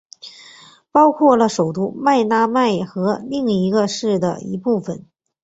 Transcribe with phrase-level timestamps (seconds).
[0.91, 5.05] 包括了首都麦纳麦和另一个市的一部份。